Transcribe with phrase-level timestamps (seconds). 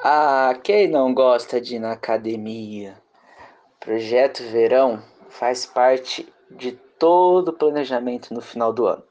[0.00, 3.02] Ah, quem não gosta de ir na academia?
[3.80, 9.02] Projeto Verão faz parte de todo o planejamento no final do ano.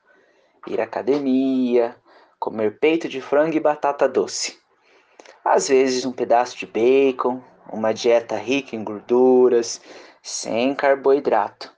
[0.66, 1.94] Ir à academia,
[2.40, 4.58] comer peito de frango e batata doce.
[5.44, 9.82] Às vezes um pedaço de bacon, uma dieta rica em gorduras,
[10.24, 11.77] sem carboidrato.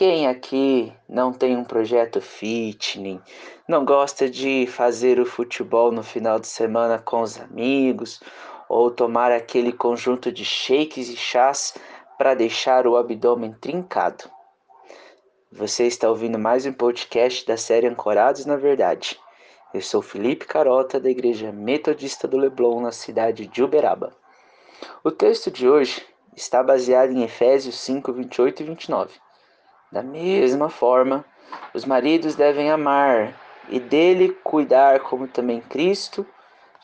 [0.00, 3.20] Quem aqui não tem um projeto fitness,
[3.68, 8.18] não gosta de fazer o futebol no final de semana com os amigos,
[8.66, 11.74] ou tomar aquele conjunto de shakes e chás
[12.16, 14.24] para deixar o abdômen trincado?
[15.52, 19.20] Você está ouvindo mais um podcast da série Ancorados na Verdade.
[19.74, 24.16] Eu sou Felipe Carota, da Igreja Metodista do Leblon, na cidade de Uberaba.
[25.04, 26.02] O texto de hoje
[26.34, 29.29] está baseado em Efésios 5, 28 e 29
[29.90, 31.24] da mesma forma,
[31.74, 33.34] os maridos devem amar
[33.68, 36.26] e dele cuidar, como também Cristo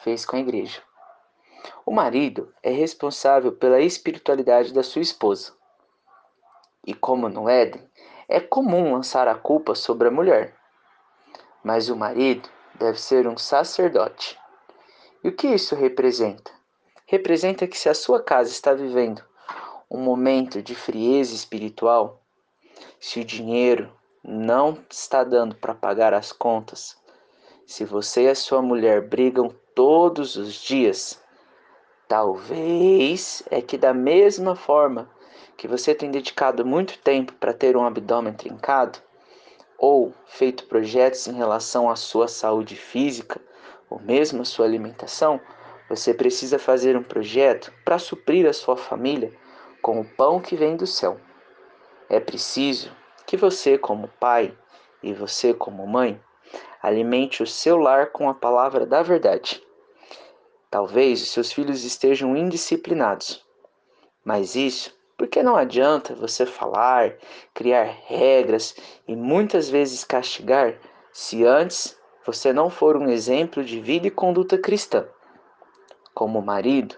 [0.03, 0.83] fez com a igreja.
[1.85, 5.53] O marido é responsável pela espiritualidade da sua esposa.
[6.87, 7.89] E como no Éden,
[8.29, 10.55] é comum lançar a culpa sobre a mulher.
[11.63, 14.39] Mas o marido deve ser um sacerdote.
[15.23, 16.51] E o que isso representa?
[17.07, 19.25] Representa que se a sua casa está vivendo
[19.91, 22.21] um momento de frieza espiritual,
[23.07, 23.89] se o dinheiro
[24.21, 26.97] não está dando para pagar as contas,
[27.65, 31.23] se você e a sua mulher brigam todos os dias,
[32.09, 35.09] talvez é que da mesma forma
[35.57, 38.99] que você tem dedicado muito tempo para ter um abdômen trincado,
[39.79, 43.41] ou feito projetos em relação à sua saúde física,
[43.89, 45.41] ou mesmo a sua alimentação,
[45.89, 49.33] você precisa fazer um projeto para suprir a sua família
[49.81, 51.21] com o pão que vem do céu.
[52.09, 52.91] É preciso
[53.27, 54.57] que você, como pai,
[55.03, 56.21] e você, como mãe,
[56.81, 59.63] alimente o seu lar com a palavra da verdade.
[60.71, 63.45] Talvez os seus filhos estejam indisciplinados,
[64.25, 67.17] mas isso porque não adianta você falar,
[67.55, 68.77] criar regras
[69.09, 70.79] e muitas vezes castigar
[71.13, 75.09] se antes você não for um exemplo de vida e conduta cristã.
[76.13, 76.97] Como marido,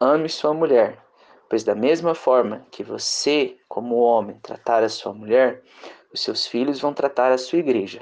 [0.00, 0.98] ame sua mulher
[1.52, 5.62] Pois da mesma forma que você, como homem, tratar a sua mulher,
[6.10, 8.00] os seus filhos vão tratar a sua igreja.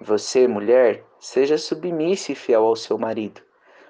[0.00, 3.40] Você, mulher, seja submissa e fiel ao seu marido,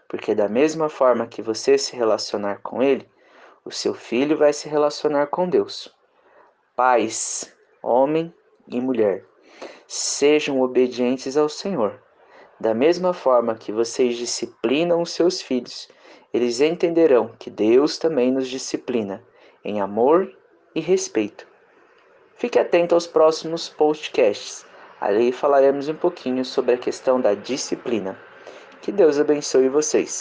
[0.07, 3.09] porque da mesma forma que você se relacionar com ele,
[3.65, 5.91] o seu filho vai se relacionar com Deus.
[6.77, 7.51] Pais,
[7.83, 8.35] homem
[8.67, 9.25] e mulher,
[9.87, 12.03] sejam obedientes ao Senhor.
[12.61, 15.89] Da mesma forma que vocês disciplinam os seus filhos,
[16.33, 19.23] eles entenderão que Deus também nos disciplina
[19.65, 20.31] em amor
[20.75, 21.47] e respeito.
[22.37, 24.65] Fique atento aos próximos podcasts.
[25.01, 28.19] Ali falaremos um pouquinho sobre a questão da disciplina.
[28.81, 30.17] Que Deus abençoe vocês.